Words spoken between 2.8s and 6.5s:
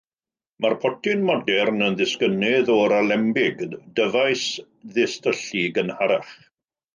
alembig, dyfais ddistyllu gynharach.